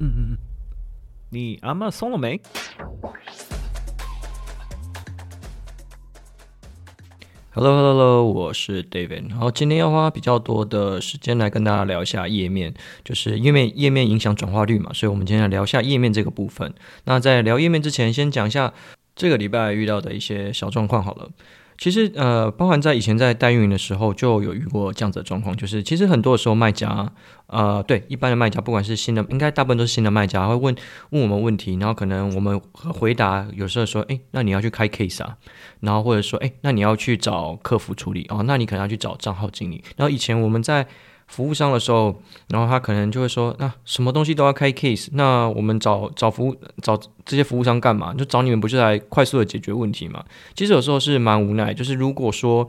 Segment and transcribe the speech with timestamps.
[0.00, 0.38] 嗯嗯嗯，
[1.30, 2.40] 你阿妈松了没
[7.50, 9.28] ？Hello Hello Hello，我是 David。
[9.28, 12.72] 然后今天要花比较多的时间来跟大家聊一下页面，
[13.02, 16.72] 就是页面页面影响转化率嘛，所以我们今天来聊一下页面这个部分。
[17.04, 18.72] 那在聊页面之前，先讲一下
[19.16, 21.28] 这个礼拜遇到的一些小状况好了。
[21.78, 27.12] 其实，呃，包含在以前在代运营的时候，就有遇过这样子的状况，就是其实很多的时候，卖家，
[27.46, 30.74] 呃，对一般的卖家，不管是新的，应该大部分都是新的卖家，会问
[31.10, 35.36] 问我们问题，然后可能我们回答，有时候说，诶，那你要去开 case 啊，
[35.78, 39.84] 然后或者说，诶，那你要去找客服处理啊，那你可能要去找账号经理。
[39.96, 40.84] 然后以前我们在
[41.28, 48.12] 服务商的时候，然后他可能就会说，那、什么东西都要开 case，那我们找找服务找这些服务商干嘛？
[48.14, 50.24] 就找你们不是来快速的解决问题吗？
[50.56, 52.66] 其实有时候是蛮无奈，就是如果说，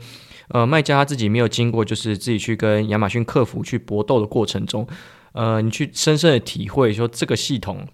[0.49, 4.85] 呃，卖家他自己没有经过，就是自己去跟亚马逊客服去搏斗的过程中，
[5.31, 7.87] 呃，你去深深的体会说这个系统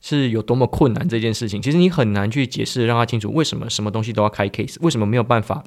[0.00, 5.64] 是有多么困难这件事情，其实你很难去解释让他清楚为什么什么东西都要开 case，为什么没有办法。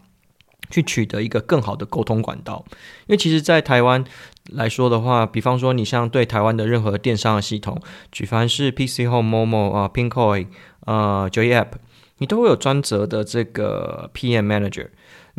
[0.69, 2.65] 去取得一个更好的沟通管道，
[3.05, 4.03] 因为其实，在台湾
[4.49, 7.81] 来说的话，比方说你像对台湾的任何电商的系统，
[8.11, 10.47] 举凡是 PC Home、Momo 啊、Pinkoi
[10.85, 11.73] 啊、Joy App，
[12.17, 14.87] 你都会有专责的这个 PM Manager。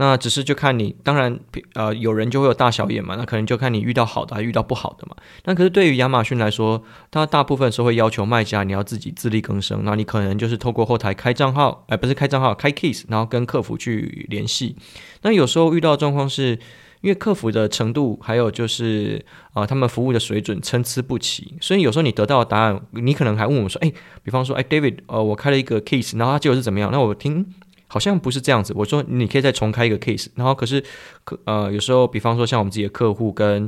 [0.00, 1.40] 那只是就看你，当然，
[1.74, 5.16] 呃，有人就会有大小眼嘛，那可能就看你遇到好的还遇到不好的嘛。
[5.44, 14.76] 那可是对于亚马逊来说，它大部分时候会要求卖家你要自己自力更生，那你可能就是透过后台开账号，哎，不是开账号，开 case，然后跟客服去联系。
[15.22, 16.60] 那有时候遇到状况是，
[17.00, 26.90] 因为客服的程度还有就是啊、他们服务的水准参差不齐，所以有时候你得到的答案，你可能还问我说，哎，比方说，哎，David，呃，我开了一个 case，然后他结果是怎么样？
[26.92, 27.46] 那我听。
[27.90, 28.74] 好像不是这样子。
[28.76, 30.84] 我说你可以再重开一个 case，然后可是，
[31.24, 33.66] 可呃，有时候比方说像我们自己的客户跟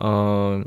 [0.00, 0.60] 呃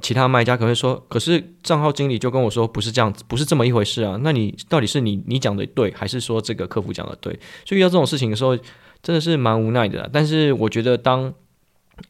[0.00, 4.16] 其他卖家可能会说，可是账号经理就跟我说不是这样子，不是这么一回事啊。
[4.22, 7.32] 那你到底是你你讲的对，还是说这个客服讲的对？
[7.66, 8.56] 所以遇到这种事情的时候，
[9.02, 10.08] 真的是蛮无奈的。
[10.12, 11.34] 但是我觉得当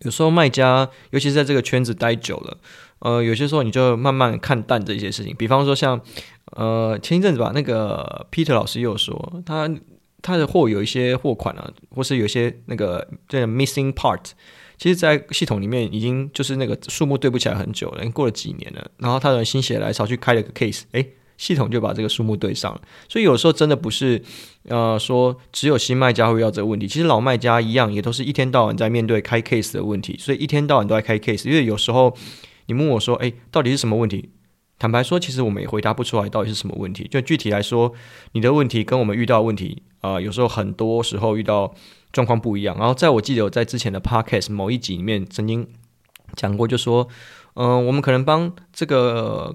[0.00, 2.58] 有时候卖家，尤其是在这个圈子待久了，
[3.00, 5.34] 呃，有些时候你就慢慢看淡这些事情。
[5.36, 6.00] 比方说像
[6.56, 9.68] 呃前一阵子吧，那个 Peter 老师又说他。
[10.26, 14.22] 他的货有一些货款啊，或是有一些那个这个 missing part，
[14.78, 18.90] 其实，在系统里面已经就是那个数目对不起来很久了，过了几年了。
[18.96, 22.80] 然后他的心血来潮去开了个 case，诶，系统就把这个数目对上了。
[23.08, 24.22] 所以有时候真的不是
[24.68, 31.48] 呃说只有新卖家会遇到这个问题，其实老卖家一样，也都是一天到晚在面对开 case 的问题，所以一天到晚都在开 case。
[31.48, 32.16] 因为有时候
[32.66, 34.30] 你问我说，诶，到底是什么问题？
[34.76, 37.06] 坦白说，其实我们也回答不出来到底是什么问题。
[37.08, 37.92] 就具体来说，
[38.32, 41.72] 你的问题跟我们遇到的问题，啊、有时候很多时候遇到
[42.12, 42.76] 状况不一样。
[42.76, 45.66] 然后，在我记得我在之前的 podcast 某一集里面曾经
[46.34, 47.06] 讲过，就说，
[47.54, 49.54] 嗯、我们可能帮这个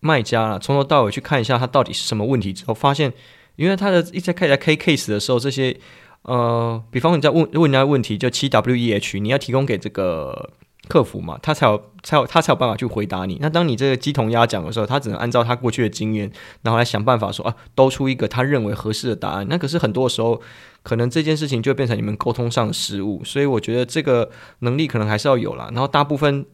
[0.00, 3.12] 卖家啊，从头到尾去看一下他到底是什么问题之后，发现，
[3.56, 5.76] 因为他的一在开在 K case 的时候，这些
[6.22, 10.50] 呃，比方你在问问人家问题，就七 W E H，你要提供给这个。
[10.88, 13.38] 客服嘛，他才有才有他才有办法去回答你。
[13.40, 16.28] 那当你这个鸡同鸭讲的时候，他只能按照他过去的经验，
[16.62, 19.46] 然后来想办法说啊，兜出一个他认为合适的答案。
[19.48, 20.40] 那可是很多时候，
[20.82, 23.22] 可能这件事情就变成你们沟通上的失误。
[23.22, 24.28] 所以我觉得这个
[24.60, 25.68] 能力可能还是要有啦。
[25.70, 26.44] 然后大部分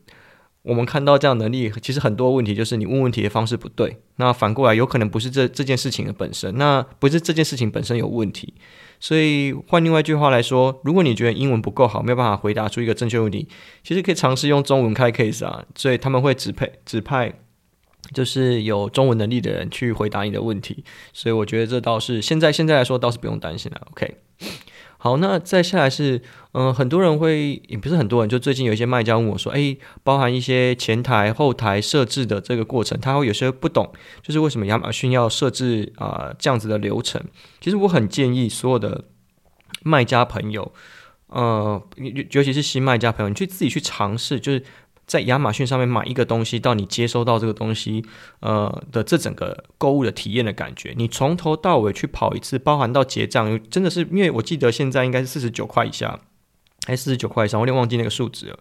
[0.66, 3.98] 我们看到这样能力，其实很多问题就是你问问题的方式不对。
[4.16, 8.52] 那反过来有可能不是这这件事情的本身，那不是这件事情本身有问题。
[8.98, 13.46] 所以换另外一句话来说，如果你觉得英文不够好，没有办法回答出一个正确问题，
[13.84, 15.64] 其实可以尝试用中文开 case 啊。
[15.76, 17.32] 所以他们会指派指派，
[18.12, 20.82] 就是有中文能力的人去回答你的问题。
[21.12, 23.86] 所以我觉得这倒是现在现在来说倒是不用担心了。
[23.92, 24.16] OK。
[24.98, 33.92] 好，那再下来是，嗯、很多人会，也不是很多人，就最近有一些卖家问我说，诶，包含一些前台、后台设置的这个过程，他会有些不懂，
[34.22, 37.22] 就是为什么亚马逊要设置啊、这样子的流程？
[37.60, 39.04] 其实我很建议所有的
[39.82, 40.72] 卖家朋友，
[41.28, 41.82] 呃，
[42.30, 44.62] 尤其是新卖家朋友，你去自己去尝试，就是。
[45.06, 48.04] 在亚马逊上面买一个东西，到你接收到这个东西，
[48.40, 56.18] 呃的这整个购物的体验的感觉，你从头到尾去跑一次，包含到结账，真的是因为我记得现在应该是四十九块以下，
[56.88, 58.58] 还是四十九块以上，我有点忘记那个数值了。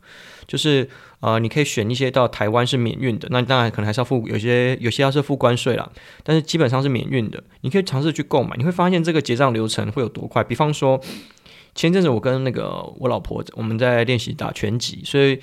[0.48, 0.88] 就是
[1.22, 5.92] 呃，你可以选一些到台湾是免运的，那当然可能还是要付有些有些要是付关税啦，
[6.24, 10.44] 但是基本上是免运的，你可以尝试去购买，你会发现这个结账流程会有多快。
[10.44, 11.02] 比方说
[11.74, 15.40] 前阵子我跟那个我老婆我们在练习打拳击，所以。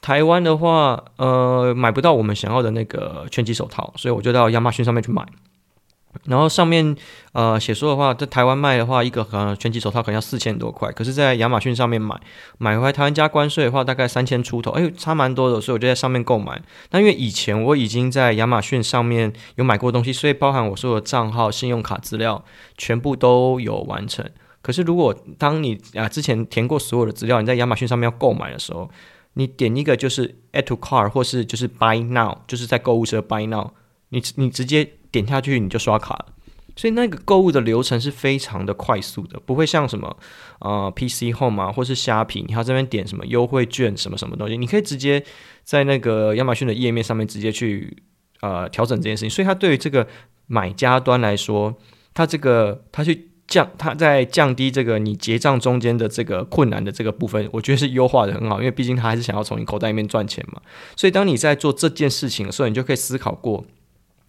[0.00, 5.26] 台湾的话，呃，买不到我们想要的那个拳击手套，所以我就到亚马逊上面去买。
[6.24, 6.96] 然后上面
[7.32, 12.18] 呃写说的话，在台湾卖的话，一个可能拳击手套可能要四千多块，可是，在亚马逊上面买，
[12.56, 16.58] 买回来台湾加关税的话，大概三千出头，哎，差蛮多的，所以我就在上面购买。
[16.90, 22.42] 那因为以前我已经在亚马逊上面有买过东西，所以包含我所有的账号、信用卡资料，
[22.78, 24.24] 全部都有完成。
[24.62, 28.90] 可是如果当你啊之前填过所有的资料，你在亚马逊上面要购买的时候，
[29.36, 33.70] 你点一个就是 Add to Cart 或是就是 Buy Now，就是在购物车 Buy Now，
[34.10, 34.92] 你你直接。
[35.12, 36.26] 点下去你就刷卡了，
[36.74, 40.14] 所以那个购物的流程是非常的快速的，不会像什么
[40.58, 45.24] 呃 PC Home 啊，或是虾皮，你要这边点什么优惠券什么什么东西，你可以直接
[45.64, 47.96] 在那个亚马逊的页面上面直接去
[48.40, 49.30] 呃调整这件事情。
[49.30, 50.06] 所以它对于这个
[50.48, 51.74] 买家端来说，
[52.12, 60.60] 它这个它去降，它在降低这个你结账中间的这个困难的这个部分，我觉得是优化的很好，因为毕竟它还是想要从你口袋里面赚钱嘛。
[60.96, 63.64] 所以当你在做这件事情的时候，你就可以思考过。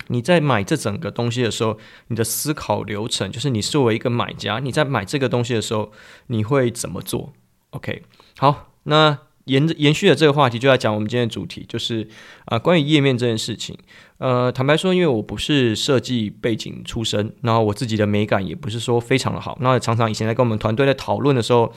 [0.09, 1.77] 你在买这整个东西的时候，
[2.07, 5.91] 你的思考流程就是你作为一个买家，你在买这个东西的时候，
[6.27, 7.33] 你会怎么做
[7.71, 8.03] ？OK，
[8.37, 12.07] 好，那延延续的这个话题，就来讲我们今天的主题，就是
[12.45, 13.77] 啊、关于页面这件事情。
[14.17, 21.71] 呃，坦白说，因为我不是设计背景出身，然后我自己的美感也不是说非常的好，那常常以前在跟我们团队在讨论的时候，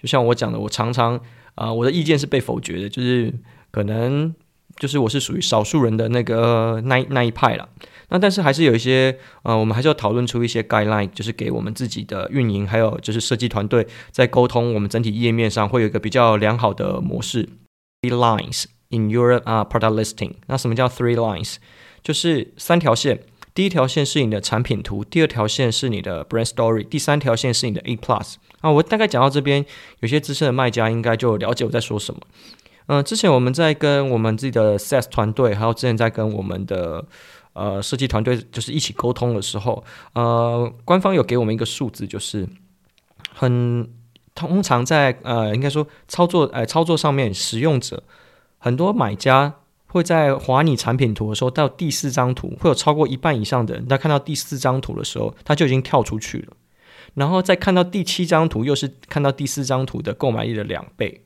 [0.00, 1.20] 就像我讲的，我常常
[1.54, 3.32] 啊、我的意见是被否决的，就是
[3.70, 4.34] 可能。
[4.76, 7.68] 就是我是属于少数人的那个那那一派了，
[8.08, 17.48] 那但是还是有一些呃，我们还是要讨论出一些 guideline，就是给我们自己的运营，还有就是设计团队在沟通我们整体页面上会有一个比较良好的模式。
[18.02, 21.54] Three lines in your 啊、uh, product listing，那什么叫 three lines？
[22.04, 23.20] 就是三条线，
[23.54, 28.34] 第一条线是你的产品图，第二条线是你的 brand story，第三条线是你的 A plus。
[28.60, 29.64] 啊，我大概讲到这边，
[30.00, 32.20] 有些资深的卖家应该就了解我在说什么。
[32.86, 37.02] 嗯、之前我们在跟我们自己的 sales 团队，还有之前在跟我们的
[37.54, 42.46] 呃设计团队，就是一起沟通的时候，呃，官方有给我们一个数字，就是
[43.32, 43.90] 很
[44.34, 48.02] 通常在呃应该说操作呃操作上面，使用者
[48.58, 49.54] 很多买家
[49.94, 56.56] 会在滑你产品图的时候，到第四张图会有超过一半以上的人，在看到第四张图的时候，他就已经跳出去了，
[57.14, 61.22] 然后再看到第七张图，又是看到第四张图的购买力的两倍。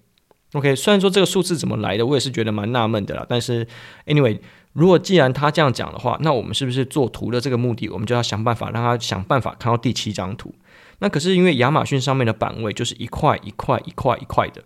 [0.52, 3.24] OK，虽然说这个数字怎么来的，我也是觉得蛮纳闷的啦。
[3.26, 3.66] 但是
[4.06, 4.38] ，anyway，
[4.74, 10.54] 如果既然他这样讲的话，那我们是不是做图的这个目的，我们就要想办法让他想办法看到第七张图？
[10.98, 14.62] 那可是因为亚马逊上面的版位就是一块一块一块一块的，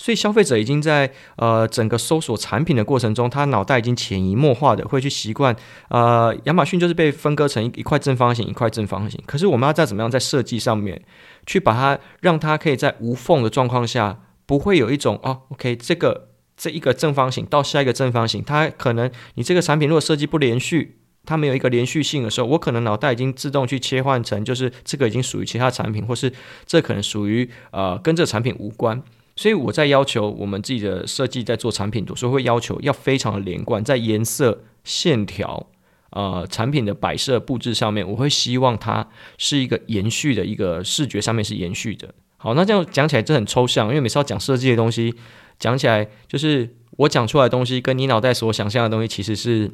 [0.00, 5.54] 所以消费者已经在呃整个搜索产品的过程中，他脑袋已经潜移默化的会去习惯，
[5.90, 9.22] 呃，亚马逊就是被分割成一块正方形一块正方形。
[9.26, 11.02] 可是我们要再怎么样在设计上面
[11.44, 14.20] 去把它让它可以在无缝的状况下。
[14.46, 26.32] 不会有一种哦，OK，这个这一个正方形到下一个正方形，它可能你这个产品如果设计不连续，它没有一个连续性的时候，我可能脑袋已经自动去切换成就是这个已经属于其他产品，或是
[26.66, 29.00] 这可能属于呃跟这个产品无关。
[29.40, 35.66] 所以我在要求我们自己的设计在做产品的时候会要求要非常的连贯，在颜色、线条、
[36.10, 39.08] 呃产品的摆设布置上面，我会希望它
[39.38, 42.12] 是一个延续的一个视觉上面是延续的。
[42.36, 45.14] 好，那这样讲起来就很抽象，因为每次要讲设计的东西，
[45.58, 49.70] 讲起来就是我讲出来的东西跟你脑袋所想象的东西其实是，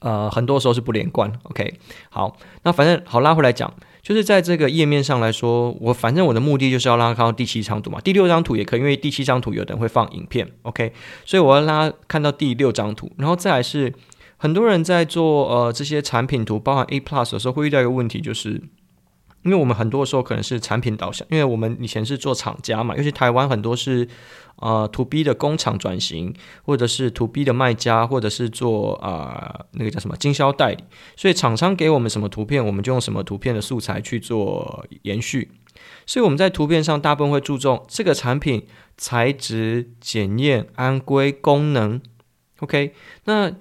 [0.00, 1.32] 呃，很多时候是不连贯。
[1.44, 1.78] OK，
[2.10, 10.92] 好，那反正好拉回来讲，就是在这个页面上来说，我反正我的目的就是要让他看到第七张图嘛，第六张图也可以，因为第七张图有的人会放影片，OK，
[11.24, 13.92] 所以我要让他看到第六张图，然后再来是
[14.36, 18.60] 很多人在做呃这些产品图，包含 A Plus 的时候会遇到一个问题就是。
[19.42, 24.06] 因为我们很多时候可能是产品导向，因为我们以前是做厂家嘛，尤其台湾很多是
[24.56, 26.32] 呃 to B 的工厂转型，
[26.64, 30.84] 或者是 to B 的卖家，或者是做啊、呃、那个叫什么经销代理，
[31.16, 35.50] 所以厂商给我们什么图片，我们就用什么图片的素材去做延续。
[36.06, 42.00] 所以我们在图片上大部分会注重这个产品材质、检验、安规、功能。
[42.60, 42.94] OK，
[43.24, 43.52] 那。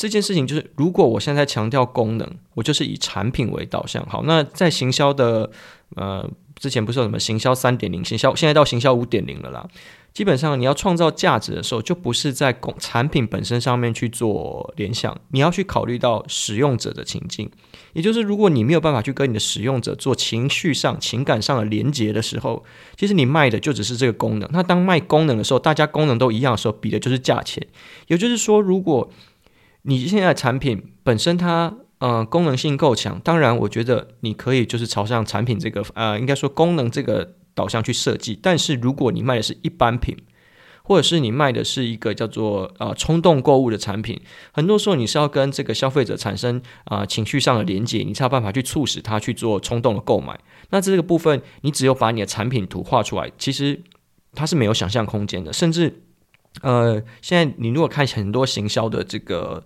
[0.00, 4.02] 这件事情就是，如果我现在强调功能，我就是以产品为导向。
[4.06, 5.50] 好，那在行销的
[5.96, 6.26] 呃
[6.58, 9.68] 之前不是有什么行销三点零，行销现在到行销五点零了啦。
[10.14, 17.50] 基本上你要创造价值的时候，就不是在工产品本身上面去做联想，你要去考虑到使用者的情境。
[17.92, 22.64] 也就是，如果你没有办法去跟你的使用者做情绪上、情感上的连接的时候，
[22.96, 24.48] 其实你卖的就只是这个功能。
[24.52, 27.64] 那当卖功能的时候，大家功能都一样的时候，比的就是价钱。
[28.08, 29.08] 也就是说，如果
[29.82, 38.38] 你现在产品本身它呃功能性够强，当然我觉得你可以就是朝向产品这个呃应该说功能这个导向去设计。
[38.42, 40.16] 但是如果你卖的是一般品，
[40.82, 44.20] 或者是你卖的是一个叫做呃冲动购物的产品，
[44.52, 50.38] 很多时候你是要跟这个消费者产生啊、情绪上的连接，你才有办法去促使他去做冲动的购买。
[50.70, 53.80] 那这个部分，你只有把你的产品图画出来，其实
[54.34, 55.52] 它是没有想象空间的。
[55.52, 56.02] 甚至
[56.62, 59.64] 呃，现在你如果看很多行销的这个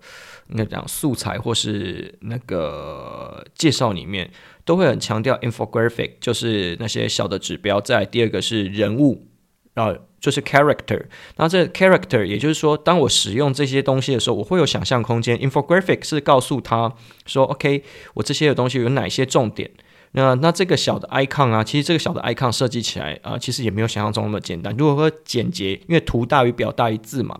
[0.49, 4.29] 应该讲素材或是那个介绍里面，
[4.63, 7.81] 都会很强调 infographic，就是那些小的指标。
[7.81, 9.27] 再第二个是人物，
[9.73, 11.05] 然后就是 character。
[11.37, 15.37] 那这 character 也就是说，当我使用这些东西的时候，我会有想象空间。
[15.39, 16.93] infographic 是告诉他
[17.25, 19.71] 说，OK，我这些的东西有哪些重点。
[20.15, 24.75] 那那这个小的 icon 啊，其实这个小的 icon 设计起来啊、其实也没有想象中那么简单。
[24.77, 27.39] 如果说简洁，因为图大于表大于字嘛。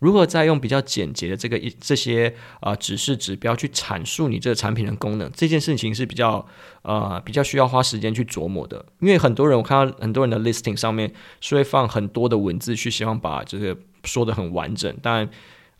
[0.00, 6.44] 如何再用比较简洁的这个一这些啊、指示指标去阐述你这个产品的功能，这件事情是比较
[6.82, 8.84] 呃比较需要花时间去琢磨的。
[8.98, 15.28] 因为很多人我看到很多人的 listing 上面是会放很多的文字去希望把这个说得很完整，但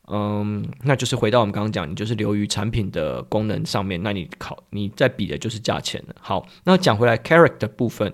[0.09, 6.15] 嗯，那就是回到我们刚刚讲，你就是流于产品的功能上面，那你考你在比的就是价钱了。
[6.21, 8.13] 好，那讲回来 character 部分，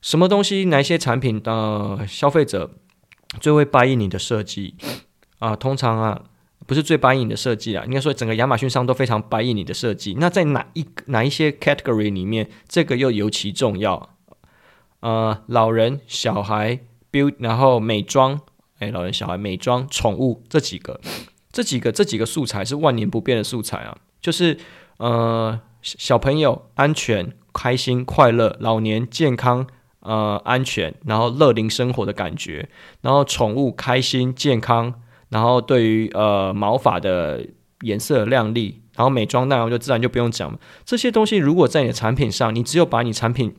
[0.00, 2.70] 什么东西哪一些产品的、呃、消费者
[3.40, 4.76] 最会 buy 你的设计？
[5.38, 6.22] 啊，通常啊，
[6.66, 10.16] 不是最 buy in 的设计啊，应该说整个亚马逊上都非常 buy 你的设计。
[10.18, 14.10] 那在哪一哪一些 category 里面，这个又尤其重要？
[15.00, 16.80] 呃，老人、小孩、
[17.12, 18.40] build，然后美妆，
[18.78, 21.00] 哎，老人、小孩、美妆、宠物这几个，
[21.52, 24.58] 这几个这几个素材是万年不变的素材啊，就是
[24.98, 29.66] 呃，小朋友安全、开心、快乐，老年健康。
[30.00, 32.68] 呃，安全，然后乐龄生活的感觉，
[33.00, 34.94] 然后宠物开心健康。
[35.30, 37.44] 然后对于呃毛发的
[37.80, 40.60] 颜色亮丽，然后美妆内容就自然就不用讲了。
[40.84, 43.56] 这些东西如果在你的产品上，你只有把你产品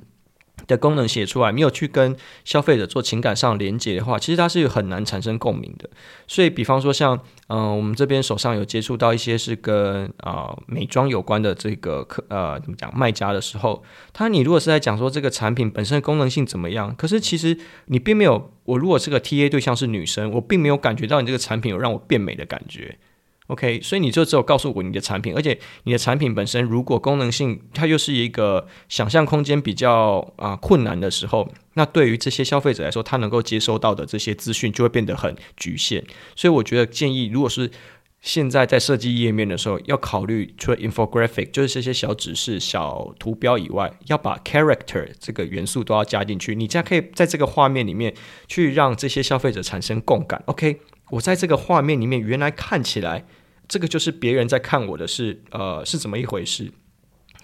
[0.67, 5.89] 的功能写出来，没有去跟消费者做情感上连接的话，其实它是很难产生共鸣的。
[6.27, 7.19] 所以，比方说像
[7.49, 13.81] 嗯、我们这边手上有接触到一些是跟啊、美妆有关的这个客呃怎么讲卖家的时候，
[14.11, 22.97] 他你如果是在讲说这个产品本身的功能性怎么样，可是其实你并没有，我如果这个 TA 对象是女生，我并没有感觉到你这个产品有让我变美的感觉。
[23.47, 36.03] OK，所以你就只有告诉我你的产品，而且你的产品本身如果功能性它又是一个想象空间比较啊、困难的时候，那对于这些消费者来说，他能够接收到的这些资讯就会变得很局限。
[36.35, 37.71] 所以我觉得建议，如果是
[38.19, 48.13] 现在在设计页面的时候，要考虑除了 infographic 就是这些小指示、小图标以外，要把 character 这个元素都要加进去，你这样可以在这个画面里面
[48.49, 50.43] 去让这些消费者产生共感。
[50.47, 50.81] OK。
[51.09, 53.23] 我在这个画面里面，原来看起来
[53.67, 56.71] 这个就是别人在看我的是呃是怎么一回事？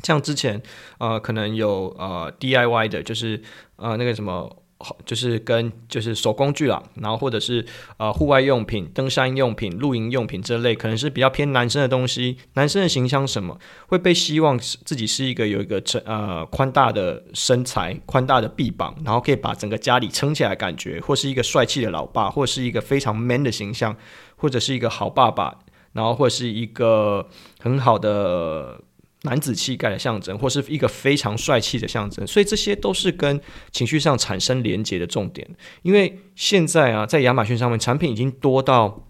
[0.03, 0.62] 像之前
[0.98, 3.42] 呃可能有呃 DIY 的，就是
[3.77, 4.58] 呃那个什么。
[5.06, 7.65] 就是跟就是手工具啦，然后或者是
[7.96, 12.38] 呃户外用品、登山用品、露营用品这类，可能是比较偏男生的东西。
[12.56, 23.96] 男生的形象什么会被希望自己是一个有一个呃宽大的身材、宽大的臂膀，然后可以把整个家里撑起来的感觉，或是一个帅气的老爸，或是一个非常 man 的形象，
[24.36, 25.60] 或者是一个好爸爸，
[25.93, 27.27] 然后或是一个
[27.59, 28.81] 很好的。
[29.25, 33.39] 男子气概的象征，或是一个非常帅气的象征，所以这些都是跟
[33.71, 35.50] 情绪上产生连接的重点。
[35.81, 39.07] 因为现在啊，在亚马逊上面，产品已经多到，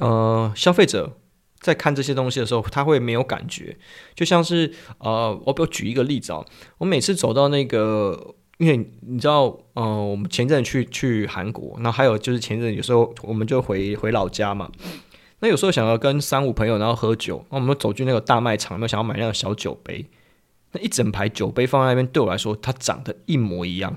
[0.00, 1.18] 呃，消费者
[1.60, 3.74] 在看这些东西的时候，他会没有感觉。
[4.14, 6.44] 就像是呃，我比如举一个例子啊，
[6.76, 14.70] 我每次走到那个，因为你知道，呃，我们前阵去去韩国，那还有就是前阵有时候我们就回回老家嘛。
[15.42, 20.06] 那有时候想要跟三五朋友然后喝酒，那我们走进那个大卖场，有没有想要买那个小酒杯？
[20.70, 23.92] 那一整排酒杯放在那边，对我来说，它长得一模一样。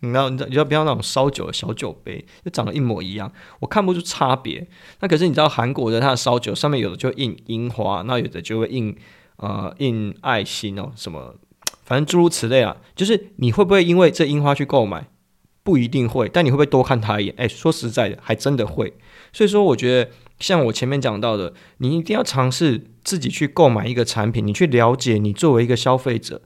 [0.00, 4.66] 你知道，你知道，你知道，不要那种烧酒的小酒杯，就长得一模一样，我看不出差别。
[4.98, 8.96] 那可是你知道，韩国的它的烧酒上面有的就印樱花，那有的就会印
[9.36, 11.36] 呃印爱心哦，什么，
[11.84, 12.76] 反正诸如此类啊。
[12.96, 15.06] 就是你会不会因为这樱花去购买？
[15.62, 17.34] 不一定会，但你会不会多看它一眼？
[17.38, 18.92] 哎，说实在的，还真的会。
[19.32, 20.10] 所以说，我觉得。
[20.38, 26.42] 像我前面讲到的，你一定要尝试自己去购买一个产品，你去了解你作为一个消费者，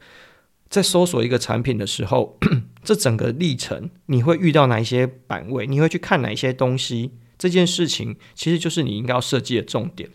[0.68, 2.38] 在搜索一个产品的时候，
[2.84, 10.08] 这整个历程你会遇到哪一些版位，你会去看哪一些东西，这件事情其实就是你应该要设计的重点。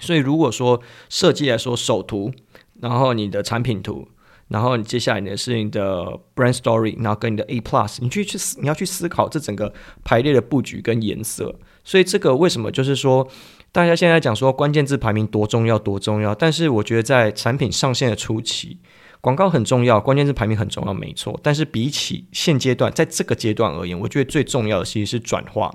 [0.00, 2.32] 所以如果说设计来说，首图，
[2.80, 4.08] 然后你的产品图，
[4.48, 9.72] 然后你接下来你的是你的 brand story，然后跟你的 A plus，你去去你要去思考这整个
[10.04, 11.54] 排列的布局跟颜色。
[11.86, 13.26] 所以这个为什么就是说，
[13.70, 16.34] 大家现在讲说关键字排名多重要多重要？
[16.34, 18.78] 但是我觉得在产品上线的初期，
[19.20, 21.38] 广告很重要，关键字排名很重要，没错。
[21.44, 25.72] 但是比起现阶段，在这个阶段而言，我觉得最重要的其实是转化。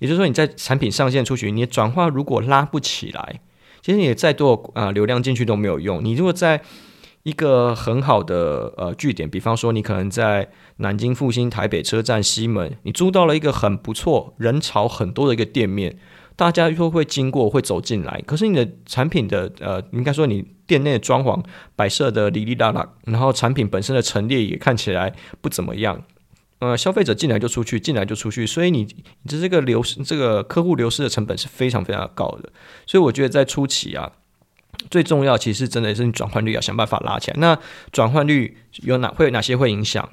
[0.00, 3.40] 也就是说，你在产品上线出去，你的转化如果拉不起来，
[3.80, 6.04] 其实你再多啊、流量进去都没有用。
[6.04, 6.60] 你如果在
[7.24, 15.98] 一个很好的呃据点，比方说你可能在南京复兴、台北车站、西门，你租到了一个很不错、人潮很多的一个店面，
[16.36, 18.22] 大家又会经过、会走进来。
[18.26, 21.42] 可是你的产品的呃，应该说你店内的装潢
[21.74, 26.02] 摆设的哩哩啦啦，然后产品本身的陈列也看起来不怎么样。
[26.58, 28.82] 呃，消费者进来就出去，进来就出去，所以你
[29.22, 32.52] 你的这个流失、这个客户流失的成本是非常非常高的。
[32.86, 34.12] 所以我觉得在初期啊。
[34.90, 37.36] 最重要，其实真的是你转换率要想办法拉起来。
[37.38, 37.58] 那
[37.92, 40.08] 转换率有哪会有哪些会影响？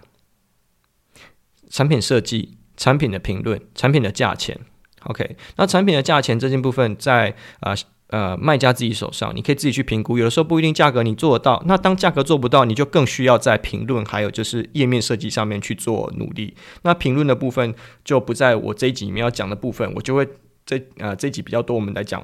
[1.69, 4.59] 产品设计、产品的评论、产品的价钱。
[5.03, 7.73] OK，那产品的价钱这件部分在啊
[8.07, 10.17] 呃，呃卖家自己手上，你可以自己去评估。
[10.17, 16.55] 有的时候不一定价格你做得到，那当价格做不到，你就更需要在评论还有就是页面设计上面去做努力。
[16.83, 20.27] 那评论的部分就不在我这一集里面要讲的部分，我就会
[20.65, 22.23] 这呃这一集比较多，我们来讲。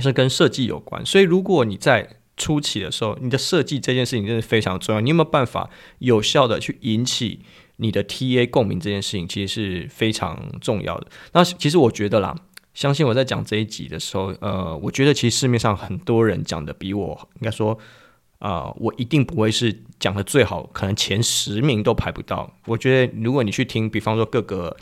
[0.00, 5.00] 是跟设计有关，所以如果你在初期的时候，你的设计这件事情真的非常重要。
[5.00, 7.40] 你有没有办法有效的去引起
[7.76, 8.78] 你的 TA 共鸣？
[8.78, 11.08] 这件事情其实是非常重要的。
[11.32, 12.34] 那其实我觉得啦，
[12.74, 17.76] 相信我在讲这一集的时候，呃，我觉得其实市面上很多人讲的比我应该说，
[18.38, 22.52] 啊、我一定不会是讲的最好，可能前十名都排不到。
[22.66, 24.76] 我觉得如果你去听，比方说各个。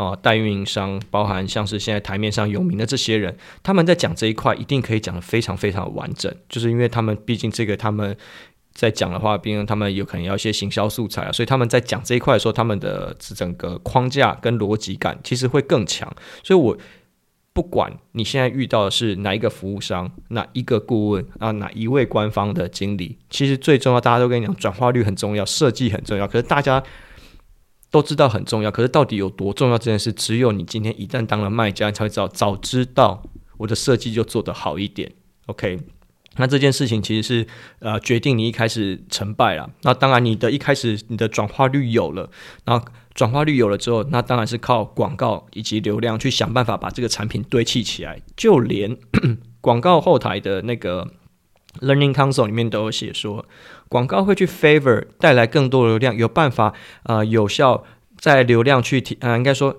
[0.00, 8.16] 哦，代运营商包含像是现在台面上有名的这些人，他们在讲这一块一定可以讲得非常非常完整，就是因为他们毕竟这个他们
[8.72, 16.10] 在讲的话，毕竟他们有可能要一些行销素材啊，所以他们在讲这一块的时候，他们的整个框架跟逻辑感其实会更强。
[16.42, 16.74] 所以我
[17.52, 26.82] 不管你现在遇到的是哪一个服务商、哪一个顾问啊、哪一位官方的经理，其实最重要，大家都跟你讲，转化率很重要，设计很重要，可是大家。
[27.90, 32.28] 都知道很重要，可是到底有多重要这件事，只有你今天一旦当了卖家，你才会知道。
[32.28, 33.22] 早知道
[33.56, 35.12] 我的设计就做得好一点
[35.46, 35.80] ，OK？
[36.36, 37.46] 那这件事情其实是
[37.80, 39.68] 呃决定你一开始成败了。
[39.82, 42.30] 那当然，你的一开始你的转化率有了，
[42.64, 48.22] 然后转化率有了之后，那当然是靠广告以及流量去想办法把这个产品堆砌起来。
[48.36, 48.96] 就连
[49.60, 51.08] 广告后台的那个
[51.80, 53.44] Learning Console 里面都有写说。
[53.90, 56.72] 广告会去 favor 带来更多流量，有办法
[57.02, 57.84] 呃有效
[58.16, 59.76] 在流量去提呃应该说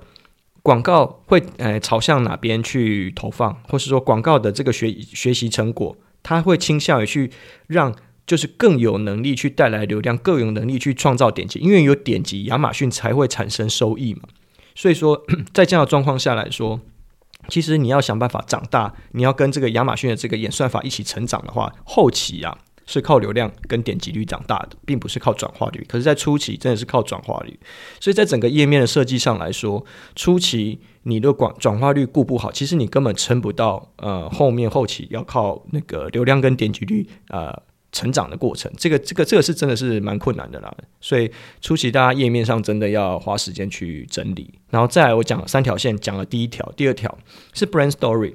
[0.62, 7.32] 广告会呃朝向哪边去投放，或是说广告的这个学学习成果，它会倾向于去
[7.68, 7.96] 让
[8.28, 14.24] 就是更有能力去带来流量，更有能力去创造点击，因为有点击，亚马逊才会产生收益嘛。
[14.76, 16.82] 所以说 在这样的状况下来说，
[17.48, 22.58] 其实你要想办法长大，你要跟这个亚马逊的这个演算法一起成长的话，后期啊。
[22.92, 25.86] 是靠流量跟点击率长大的，并不是靠转化率。
[25.88, 27.58] 可是，在初期真的是靠转化率。
[28.00, 33.90] 所以在整个页面的设计上来说，初期你的广转化率顾不好，其实你根本撑不到。
[33.96, 37.54] 呃，后面后期要靠那个流量跟点击率呃
[37.92, 40.76] 成长的过程，这个这个这个是真的是蛮困难的啦。
[41.00, 44.54] 所以初期大家页面上真的要花时间去整理。
[44.70, 47.18] 然后再来，我讲了三条线，讲了第一条，第二条
[47.54, 48.34] 是 brand story。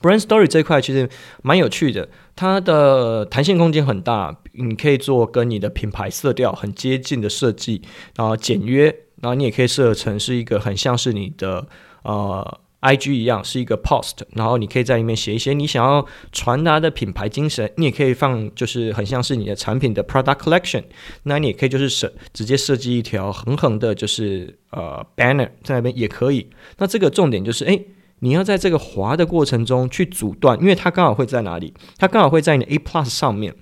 [0.00, 1.08] Brand Story 这一块其实
[1.42, 7.82] 蛮有趣的，它的弹性空间很大，你可以做跟你的品牌色调很接近的设计，
[8.14, 8.84] 然后简约，
[9.20, 11.66] 然后你也可以设成是一个很像是你的
[12.04, 20.84] 呃 IG 一样，是一个 Post，然后你可以在里面写一些你想要传达的品牌精神，你也可以放就是很像是你的产品的 Product Collection，
[21.24, 26.48] 那你也可以就是设直接设计一条横横的，就是呃 Banner 在那边也可以。
[26.78, 27.84] 那这个重点就是诶。
[28.20, 31.74] 你要在这个滑的过程中去阻断，因为它刚好会在哪里？
[31.98, 33.54] 它刚好会在你的 A Plus 上面，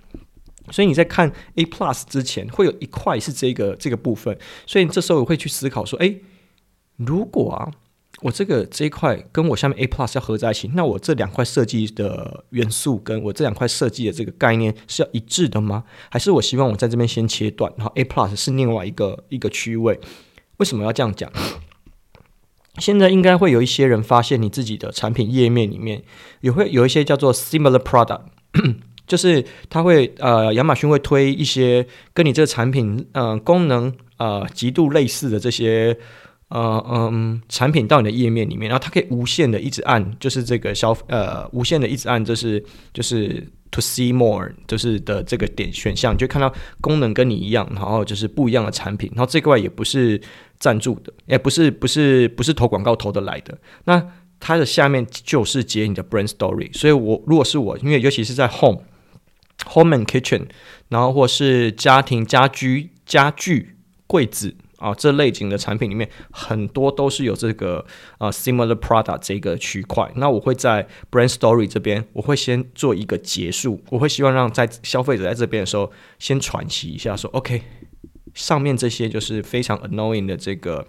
[0.71, 6.21] 所以你在看 A Plus 之前，会有一块是这个这个部分，所以这时候我会去思考说，诶，
[6.97, 7.71] 如果啊，
[8.23, 15.85] 我这个这一块跟我下面 A Plus 要合在一起，那我这两块设计的元素跟我这两块设计的这个概念是要一致的吗？
[16.11, 20.01] 还是我希望我在这边先切断，然后 A Plus 是另外一个一个区位？
[20.57, 21.31] 为什么要这样讲？
[22.79, 26.03] 现在应该会有一些人发现，你自己的产品页面里面
[26.41, 28.23] 也会有一些叫做 similar product，
[29.07, 35.97] 就是它会呃，亚马逊会推一些跟你这个产品呃功能呃极度类似的这些
[36.49, 43.47] 呃嗯产品到你的页面里面，然后它可以无限的一直按，就是这个消呃无限的一直按，就是就是。
[43.73, 50.19] To see more 就是的这个点选项，你就看到功能跟你一样，然后就是不一样的产品，然后这块也不是
[50.59, 53.59] 赞助的，也不是不是不是投广告投得来的。
[53.85, 54.03] 那
[54.41, 58.81] 它的下面就是接你的 brand story，所以我如果是我，因为尤其是在 home
[59.67, 60.47] home and kitchen，
[60.89, 67.85] 然后或是家庭家居家具柜子啊这类型的产品里面，很多都是有这个
[68.17, 70.11] 啊 similar product 这个区块。
[70.17, 77.63] 那我会在 brand story 这边，我会先做一个结束，我会希望让在消费者在这边的时候先喘息一下，说 OK，
[78.35, 80.87] 上面这些就是非常 annoying 的这个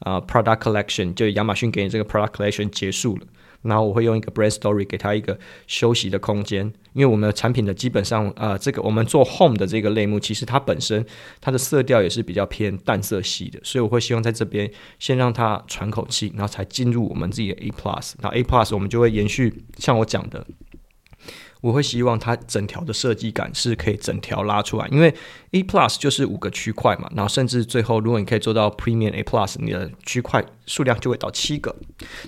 [0.00, 3.26] 啊 product collection，就亚马逊给你这个 product collection 结束了。
[3.62, 11.04] 然后我会用一个 brand story 给他一个休息的空间，因为我们的产品的基本上，呃，这个我们做 home 的这个类目，其实它本身
[11.40, 20.46] 它的色调也是比较偏淡色系的，所以我会希望在这边先让它喘口气，然后才进入我们自己的 A plus，那 A plus 我们就会延续像我讲的。
[21.60, 25.14] 我会希望它整条的设计感是可以整条拉出来，因为
[25.52, 31.74] A Plus 就是五个区块嘛，然后甚至最后如果你可以做到 Premium A Plus，你的区块数量就会到七个。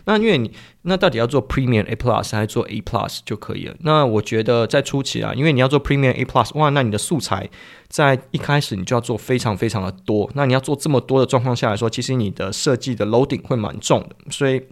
[0.04, 3.74] 那因为你那到底要做 Premium A Plus 还是做 A Plus 就可以了？
[3.80, 7.48] 那我觉得在初期啊，因为你要做 Premium A Plus，哇，那你的素材
[7.88, 10.30] 在一开始你就要做非常非常的多。
[10.34, 14.16] 那你要做这么多的状况下来说，其实你的设计的 loading 会蛮重的。
[14.30, 14.62] 所以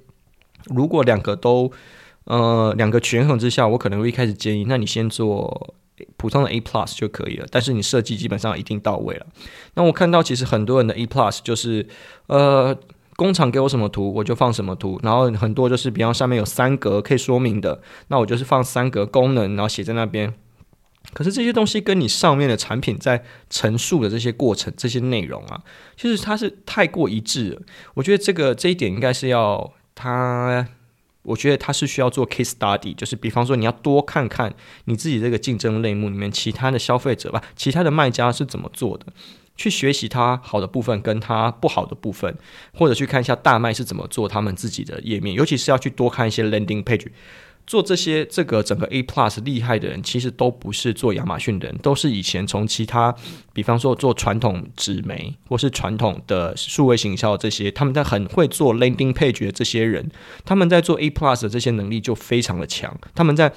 [0.67, 1.71] 如果两个都
[2.31, 5.75] 呃，两个权衡之下，我可能会一开始建议，那你先做
[6.17, 7.47] 普通的 A Plus 就可以了。
[7.51, 9.27] 但是你设计基本上一定到位了。
[9.75, 11.85] 那我看到其实很多人的 A Plus 就是，
[12.29, 12.79] 呃，
[13.17, 20.33] 工厂给我什么图我就放什么图，然后很多就是比方上面有三格可以说明的，那我就是放三格功能，然后写在那边。
[21.13, 25.61] 可是这些东西跟你上面的产品在陈述的这些过程、这些内容啊，
[25.97, 27.63] 其实它是太过一致了。
[27.95, 30.69] 我觉得这个这一点应该是要它。
[31.23, 34.55] 我觉得它是需要做 case study，就是比方说你要多看看
[34.87, 39.07] 你自己这个竞争类目里面其他的消费者吧，其他的卖家是怎么做的，
[39.57, 42.37] 去学习它好的部分跟它不好的部分，
[42.73, 47.07] 或者去看一下大卖是怎么做他们自己的页面，尤其是要去多看一些 landing page。
[47.71, 53.15] 做这些这个整个 A Plus 厉害的人，其实都不是做亚马逊的人，都是以前从其他，
[53.53, 60.11] 比方说做传统纸媒或是传统的数位行销这些，他们在很会做 landing page 的这些人，
[60.45, 62.99] 他们在做 A Plus 的这些能力就非常的强。
[63.15, 63.53] 他们在，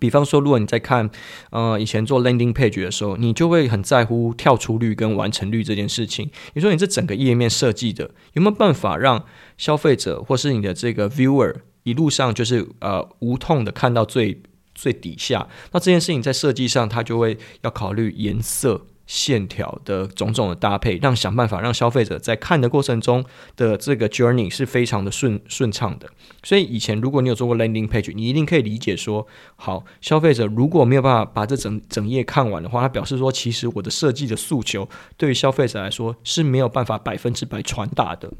[0.00, 1.10] 比方说，如果你在看
[1.50, 6.30] 呃以前做 landing page 的时候，你就会很在乎跳出率跟完成率这件事情。
[6.54, 9.26] 你说你这整个页面设计的有没有办法让
[9.58, 14.42] 消费者或是你的这个 viewer 一路上就是呃无痛的看到最
[14.74, 23.24] 最底下，那这件事情在设计上，它就会要考虑颜色、线条的种种的搭配，让想办法让消费者在看的过程中
[23.56, 26.10] 的这个 journey 是非常的顺顺畅的。
[26.42, 38.30] 所以以前如果你有做过 landing page，你一定可以理解说，好，消费者如果没有办法把这整整页看完的话，他表示说，其实我的设计的诉求对于消费者来说是没有办法百分之百传达的。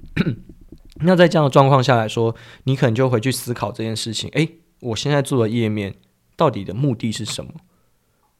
[1.00, 4.30] 那在这样的状况下来说，你可能就回去思考这件事情。
[4.30, 4.48] 诶，
[4.80, 5.94] 我现在做的页面
[6.36, 7.50] 到底的目的是什么？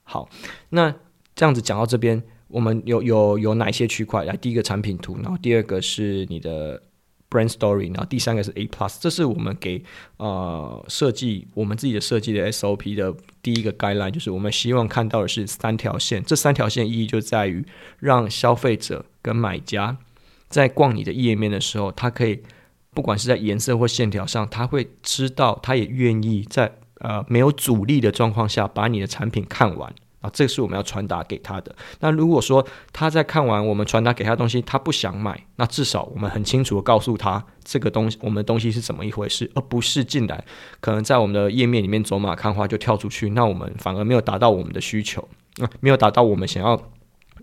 [0.02, 0.28] 好，
[0.70, 0.94] 那
[1.34, 4.24] 这样子讲到这边，我们有有有哪些区块？
[4.24, 6.80] 来，第一个产品图，然后第二个是你的
[7.28, 8.96] brand story，然后第三个是 A plus。
[9.00, 9.82] 这是我们给
[10.16, 16.24] 呃设计我们自己的设计的 SOP 的第一个 guideline，就是我们希望看到的是三条线。
[16.24, 17.64] 这三条线意义就在于
[17.98, 19.98] 让消费者跟买家。
[20.48, 22.42] 在逛你的页面的时候，他可以
[22.94, 31.76] 不管是在颜色或线条上，他会知道，他也愿意在呃没有阻力的状况下把你的产品看完啊，这是我们要传达给他的。
[32.00, 40.42] 那如果说他在看完我们传达给他东西，他不想买，那至少我们很清楚的告诉他这个东西，我们的东西是怎么一回事，而不是进来
[40.80, 45.28] 可能在我们的页面里面走马看花就跳出去，那我们反而没有达到我们的需求，
[45.60, 46.80] 啊，没有达到我们想要，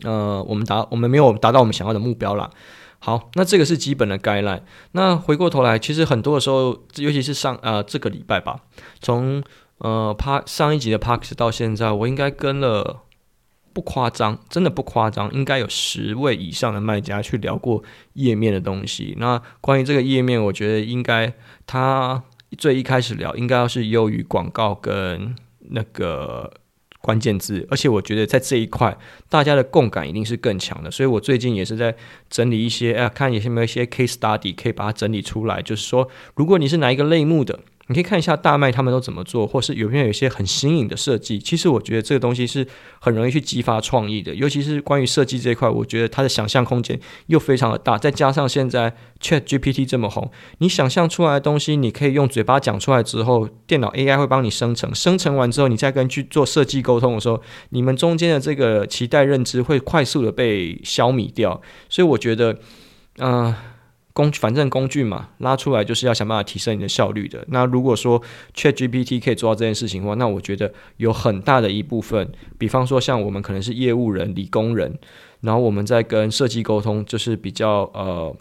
[0.03, 2.49] 呃，我们达我们没有达到我们想要的目标啦。
[3.05, 4.63] 好，那这个是基本的概览。
[4.93, 8.61] 那回过头来，其实很多的时候，尤其是上呃这个礼拜吧，
[9.01, 9.43] 从
[9.79, 13.01] 呃趴上一集的 Pax 到现在，我应该跟了
[13.73, 19.13] 不夸张，真的不夸张，应该有十位以上的卖家去聊过页面的东西。
[19.17, 21.33] 那关于这个页面，我觉得应该
[21.67, 22.23] 他
[22.57, 26.49] 最一开始聊，应该要是优于广告跟那个。
[27.03, 30.89] 关键字，而且我觉得在这一块，大家的共感一定是更强的。
[30.89, 31.93] 所以我最近也是在
[32.29, 35.61] 整理一些，哎，看有没有一些 case study 可以把它整理出来。
[35.61, 37.59] 就是说，如果你是哪一个类目的。
[37.87, 41.37] 你可以看一下大麦他们都怎么做，或是有没有一些很新颖的设计。
[41.37, 42.65] 其实我觉得这个东西是
[42.99, 47.97] 很容易去激发创意的，尤其是关于设计这一块，我觉得它的想象空间又非常的大。
[47.97, 61.61] 再加上现在 ChatGPT 这么红，你想象出来的东西，你可以用嘴巴讲出来之后，电脑 AI 会帮你生成，生成完之后，你再跟去做设计沟通的时候，你们中间的这个期待认知会快速的被消弭掉。
[61.89, 62.57] 所以我觉得，
[63.19, 63.53] 嗯、
[64.13, 67.43] 工反正工具嘛，拉出来就是要想办法提升你的效率的。
[67.49, 68.21] 那如果说
[68.55, 74.97] ChatGPT 可以做到这件事情的话，那我觉得有很大的一部分，比方说像我们可能是业务人、理工人，
[75.41, 78.35] 然后我们在跟设计沟通，就是比较呃。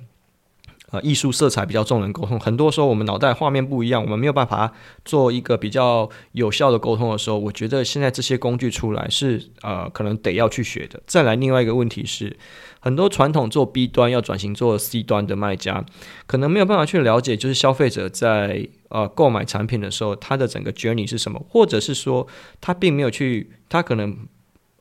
[0.92, 4.70] 呃，艺术色彩比较重的沟通，很多时候我们脑袋画面不一样，我们没有办法
[5.06, 11.02] 做一个比较有效的沟通的时候，我觉得现在这些工具出来是呃，可能得要去学的。
[11.06, 12.36] 再来，另外一个问题是，
[12.78, 15.82] 很多传统做 B 端要转型做 C 端的卖家，
[16.26, 22.26] 可能没有办法去了解，就是消费者在呃购买产品的时候，他的整个 journey 是什么，或者是说
[22.60, 24.14] 他并没有去，他可能。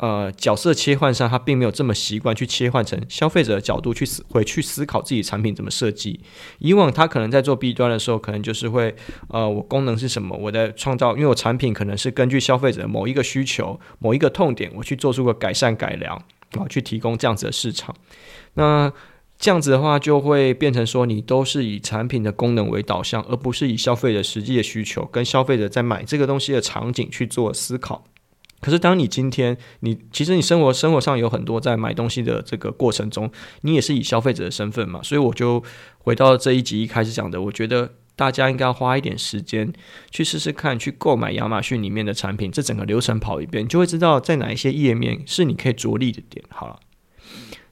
[0.02, 6.20] 呃，角色切换上，他并没有这么习惯去切换成消费者的角度去思回去思考自己产品怎么设计。
[6.58, 8.96] 以往他可能在做 B 端的时候，可能就是会，
[9.30, 16.16] 呃，我功能是什么，我在创造，因为我产品可能是根据消费者某一个需求、某一个痛点，我去做出个改善改良，
[16.58, 17.96] 啊，去提供这样子的市场。
[18.56, 18.92] 那
[19.38, 28.04] 这样子的话，就会变成说，你都是以产品的功能为导向，而不是以消费者实际的需求跟消费者在买这个东西的场景去做思考。
[28.62, 33.30] 可是，当你今天你其实你生活生活上有很多在买东西的这个过程中，
[33.62, 35.64] 你也是以消费者的身份嘛，所以我就
[35.98, 39.74] 回到这一集一开始讲的，我觉得大家应该要花一点时间
[40.12, 46.46] 去试试看，去购买亚马逊里面的产品，这整个流程跑一遍，你就会知道在哪一些页面是你可以着力的点。
[46.50, 46.80] 好了，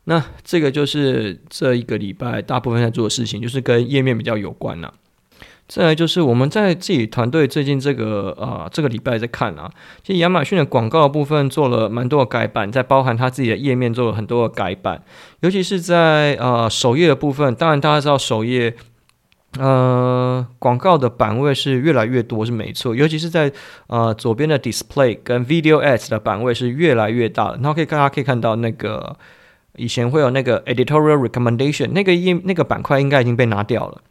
[0.06, 4.92] 那这个就是这一个礼拜大部分在做的事情，就是跟页面比较有关了。
[5.70, 9.70] 再来就是我们在自己团队最近这个呃这个礼拜在看啊，
[10.04, 15.04] 其实亚马逊的广告部分做了蛮多的改版，在包含它自己的页面做了很多的改版，
[15.42, 17.54] 尤其是在呃首页的部分。
[17.54, 18.74] 当然大家知道首页
[19.60, 23.52] 呃广告的版位是越来越多是没错，尤其是在
[23.86, 27.58] 呃左边的 Display 跟 Video Ads 的版位是越来越大的。
[27.58, 29.16] 然后可以大家可以看到那个
[29.76, 34.02] 以前会有那个 Editorial Recommendation 那个页那个板块应该已经被拿掉了。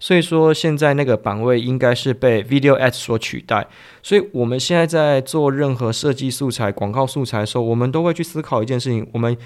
[0.00, 3.66] 所以说，现在那个版位应该是被 Video Ads 所取代。
[4.00, 9.04] 所以，我们现在在做任何设计素材、广告素材的时候，我们都会去思考一件事情。
[9.12, 9.36] 我们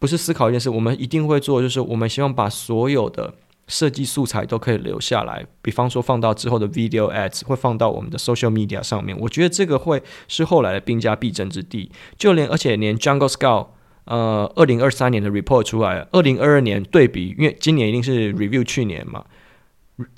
[0.00, 3.32] 不是思考一件事，我们一定会做，就是我们希望把所有的
[3.68, 5.46] 设计素材都可以留下来。
[5.62, 9.16] 比方说，放到之后的 Video Ads，会放到我们的 Social Media 上面。
[9.20, 11.92] 我觉得这个会是后来的兵家必争之地。
[12.18, 13.68] 就连而且连 Jungle Scout，
[14.06, 19.24] 呃，二零二三年的 Report 出来了，二零二二年对比，因为今年一定是 Review 去年嘛。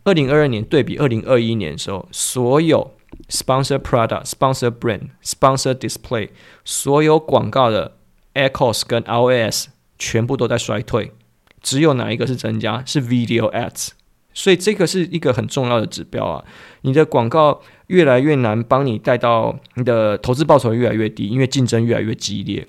[0.04, 2.96] 二零二二年对比二零二一年的时候，所有
[3.28, 6.30] sponsor product、sponsor brand、sponsor display，
[6.64, 7.96] 所有广告的
[8.34, 9.66] ACoS 跟 ROS
[9.98, 11.12] 全部都在衰退，
[11.60, 12.82] 只有哪一个是增加？
[12.84, 13.90] 是 video ads。
[14.34, 16.44] 所以这个是一个很重要的指标啊！
[16.82, 22.64] 你的广告越来越难帮你带到你的投资报酬越来越低，因为竞争越来越激烈。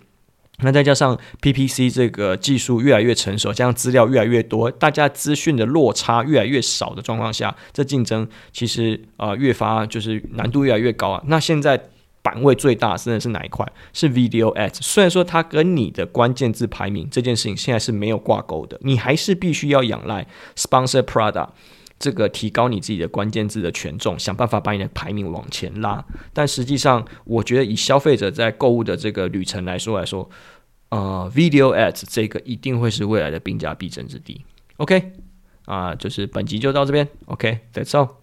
[0.62, 11.24] 那再加上 PPC 这个技术越来越成熟，加上资料越来越多，大家资讯的落差越来越少的状况下，这竞争其实、呃、越发就是难度越来越高啊。
[11.28, 11.82] 那现在
[12.22, 13.65] 版位最大真的是哪一块？
[13.93, 14.80] 是 Video Ads。
[14.82, 21.50] 虽然说它跟你的关键字排名这件事情现在是没有挂钩的，你还是必须要仰赖 Sponsor Product。
[21.99, 26.03] 这个提高你自己的关键字的权重，想办法把你的排名往前拉。
[26.33, 30.29] 但实际上，我觉得以消费者在购物的这个旅程来说来说，
[30.89, 34.45] 呃，Video Ads 这个一定会是未来的兵家必争之地。
[34.77, 35.12] OK，
[35.65, 37.05] 啊、就是本集就到这边。
[37.25, 38.18] OK，That's all。